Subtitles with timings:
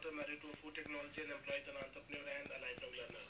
[0.00, 3.24] daughter married to food technology and employ employee, an entrepreneur and a long learner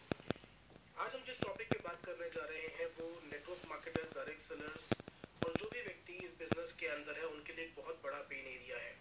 [1.04, 4.84] आज हम जिस topic पे बात करने जा रहे हैं वो नेटवर्क मार्केटर्स डायरेक्ट सेलर्स
[5.46, 8.46] और जो भी व्यक्ति इस बिज़नेस के अंदर है उनके लिए एक बहुत बड़ा पेन
[8.52, 8.92] एरिया है।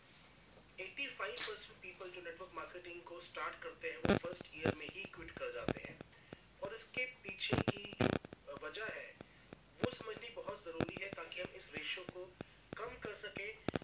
[0.80, 5.04] 85 परसेंट पीपल जो नेटवर्क मार्केटिंग को स्टार्ट करते हैं वो फ़र्स्ट ईयर में ही
[5.18, 5.98] क्विट कर जाते हैं।
[6.64, 7.86] और इसके पीछे की
[8.64, 9.08] वजह है
[9.84, 12.26] वो समझनी बहुत ज़रूरी है ताकि हम इस रेशियो को
[12.82, 13.79] कम कर सकें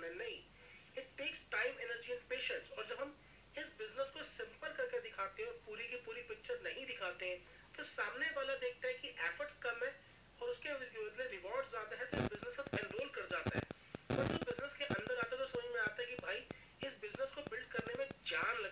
[0.00, 0.38] करना नहीं
[0.98, 3.16] it takes time energy and patience और जब हम
[3.58, 7.38] इस बिज़नेस को सिंपल करके दिखाते हैं और पूरी की पूरी पिक्चर नहीं दिखाते हैं
[7.76, 9.90] तो सामने वाला देखता है कि एफर्ट्स कम है
[10.40, 13.62] और उसके बदले रिवॉर्ड ज़्यादा है तो बिज़नेस अब एनरोल कर जाता है।
[14.18, 16.38] और जो बिज़नेस के अंदर आता है तो समझ में आता है कि भाई,
[16.86, 18.67] इस बिज़नेस को बिल्ड करने में जान लग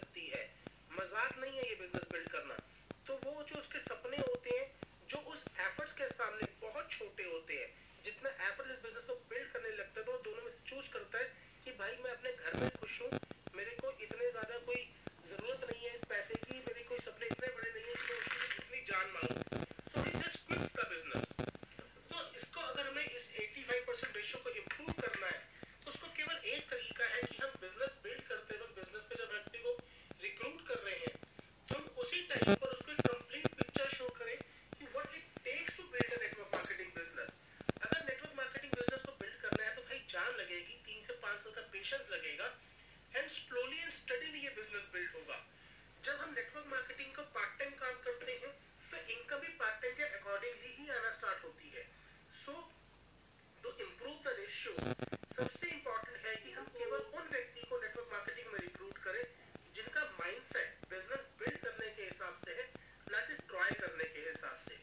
[46.06, 48.50] जब हम नेटवर्क मार्केटिंग का पार्ट टाइम काम करते हैं
[48.90, 51.82] तो इनकम भी पार्ट टाइम के अकॉर्डिंगली ही आना स्टार्ट होती है।
[52.34, 52.52] So
[53.64, 54.74] to improve the ratio
[55.30, 59.24] सबसे इंपॉर्टेंट है कि हम केवल उन व्यक्ति को नेटवर्क मार्केटिंग में रिक्रूट करें,
[59.74, 62.68] जिनका माइंडसेट बिज़नेस बिल्ड करने के हिसाब से है,
[63.10, 64.80] ना कि ट्राई करने के हिसाब से।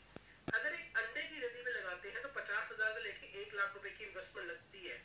[0.60, 3.74] अगर एक अंडे की रेडी में लगाते हैं तो पचास हज़ार से लेके एक लाख
[3.76, 5.02] रुपए की इन्वेस्टमेंट लगती है।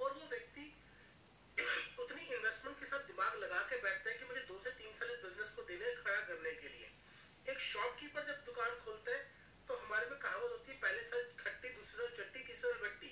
[0.00, 0.72] और वो व्यक्ति
[2.00, 4.40] उतनी इन्वेस्टमेंट के साथ दिमाग लगा के बैठता है कि मुझे
[4.98, 6.90] सर बिज़नेस को देने खड़ा करने के लिए।
[7.48, 9.26] एक शॉपकीपर जब दुकान खोलते हैं
[9.68, 13.08] तो हमारे में कहावत होती है, पहले साल खट्टी, दूसरे साल चट्टी, तीसरे साल बट्टी।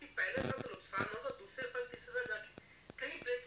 [0.00, 2.50] कि पहले साल तो नुकसान होगा, दूसरे साल, तीसरे साल जाके
[2.98, 3.43] कहीं ब्रेक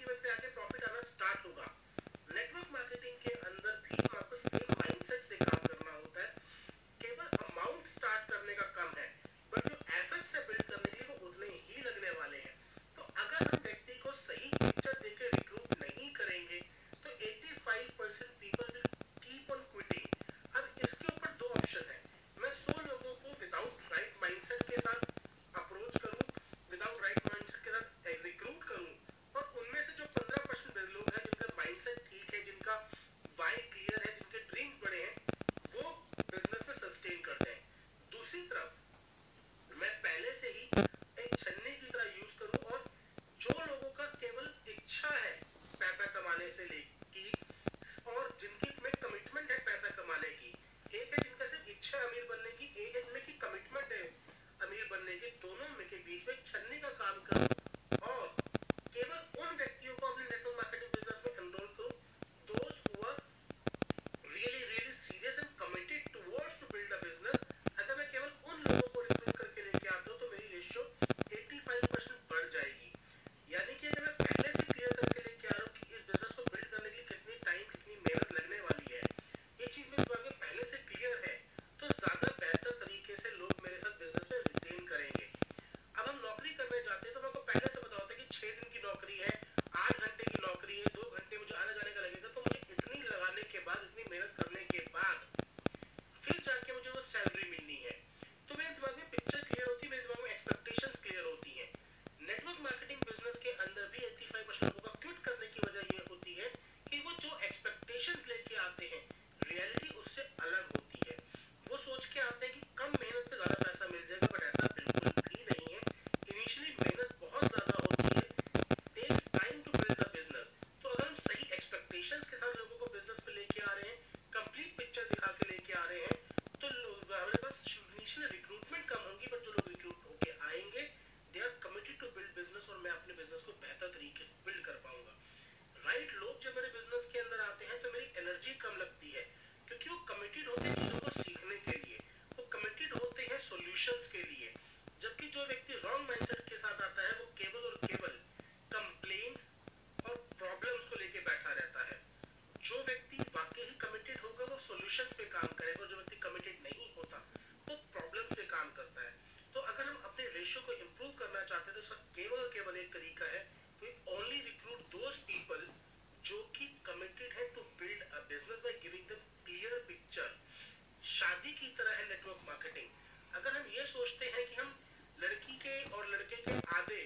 [171.48, 172.88] शादी की तरह है नेटवर्क मार्केटिंग
[173.34, 174.72] अगर हम ये सोचते हैं कि हम
[175.20, 176.98] लड़की के और लड़के के आधे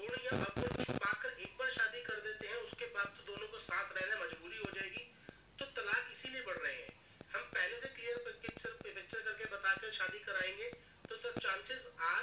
[0.00, 3.58] गुण या अवगुण छुपाकर एक बार शादी कर देते हैं, उसके बाद तो दोनों को
[3.60, 5.04] साथ रहना मजबूरी हो जाएगी
[5.58, 6.92] तो तलाक इसीलिए बढ़ रहे हैं।
[7.32, 10.70] हम पहले से क्लियर पिक्चर पिक्चर करके बताकर शादी कराएँगे
[11.08, 12.22] तो, तो चांसेस आर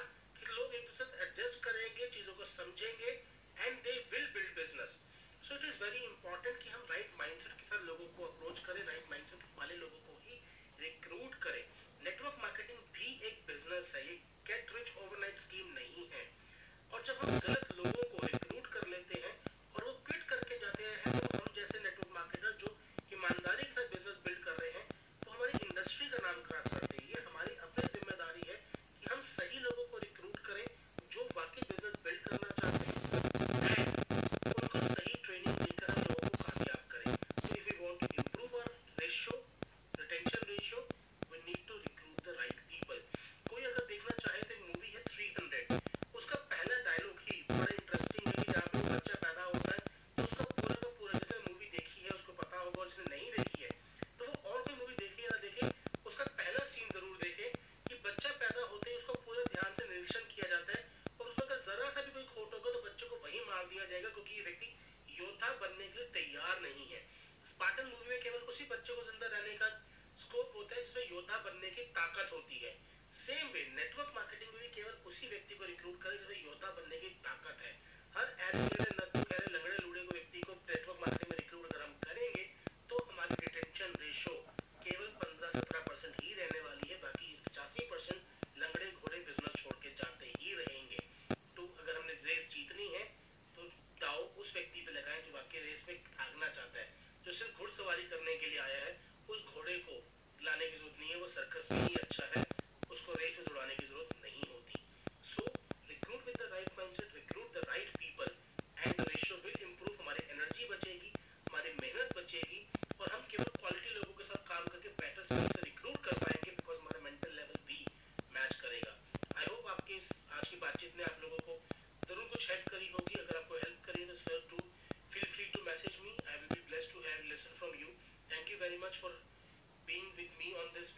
[71.98, 72.72] ताकत होती है।
[73.12, 73.67] Same way